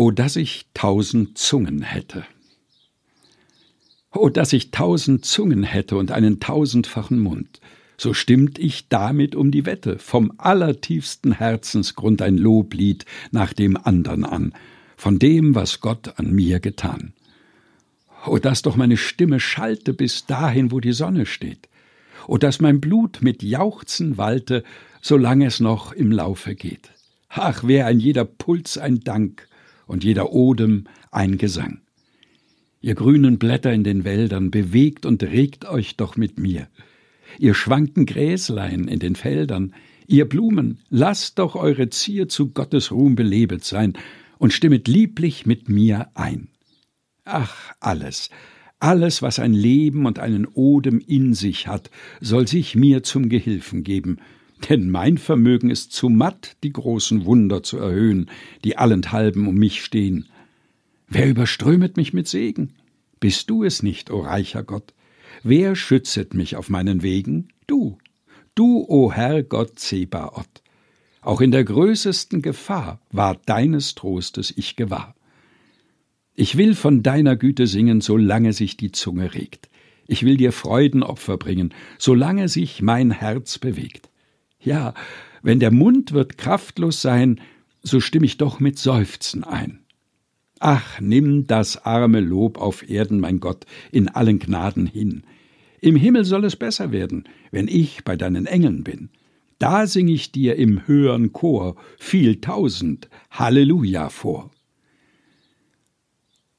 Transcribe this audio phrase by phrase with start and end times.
[0.00, 2.24] O dass ich tausend Zungen hätte.
[4.14, 7.60] O dass ich tausend Zungen hätte und einen tausendfachen Mund,
[7.98, 14.24] so stimmt ich damit um die Wette, vom allertiefsten Herzensgrund ein Loblied nach dem andern
[14.24, 14.54] an,
[14.96, 17.12] von dem, was Gott an mir getan.
[18.24, 21.68] O dass doch meine Stimme schallte bis dahin, wo die Sonne steht,
[22.26, 24.64] o dass mein Blut mit Jauchzen wallte,
[25.02, 26.88] solang es noch im Laufe geht.
[27.28, 29.49] Ach, wär ein jeder Puls ein Dank
[29.90, 31.80] und jeder Odem ein Gesang.
[32.80, 36.68] Ihr grünen Blätter in den Wäldern, bewegt und regt euch doch mit mir.
[37.38, 39.74] Ihr schwanken Gräslein in den Feldern,
[40.06, 43.94] ihr Blumen, lasst doch eure Zier zu Gottes Ruhm belebet sein
[44.38, 46.48] und stimmet lieblich mit mir ein.
[47.24, 48.30] Ach, alles,
[48.78, 53.82] alles, was ein Leben und einen Odem in sich hat, soll sich mir zum Gehilfen
[53.82, 54.18] geben,
[54.68, 58.30] denn mein Vermögen ist zu matt, die großen Wunder zu erhöhen,
[58.64, 60.26] die allenthalben um mich stehen.
[61.08, 62.74] Wer überströmet mich mit Segen?
[63.18, 64.94] Bist du es nicht, o reicher Gott?
[65.42, 67.48] Wer schützet mich auf meinen Wegen?
[67.66, 67.98] Du,
[68.54, 70.62] du, o Herr Gott Zebaoth.
[71.22, 75.14] Auch in der größesten Gefahr war deines Trostes ich gewahr.
[76.34, 79.68] Ich will von deiner Güte singen, solange sich die Zunge regt.
[80.06, 84.09] Ich will dir Freudenopfer bringen, solange sich mein Herz bewegt.
[84.60, 84.94] Ja,
[85.42, 87.40] wenn der Mund wird kraftlos sein,
[87.82, 89.80] so stimm ich doch mit Seufzen ein.
[90.58, 95.22] Ach, nimm das arme Lob auf Erden, mein Gott, in allen Gnaden hin.
[95.80, 99.08] Im Himmel soll es besser werden, wenn ich bei deinen Engeln bin.
[99.58, 104.50] Da sing ich dir im höheren Chor viel tausend Halleluja vor.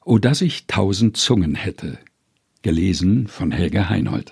[0.06, 2.00] O dass ich tausend Zungen hätte.
[2.64, 4.30] Gelesen von Helge Heinold.